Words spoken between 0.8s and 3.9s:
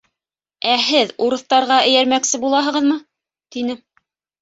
һеҙ урыҫтарға эйәрмәксе булаһығыҙмы?— тине.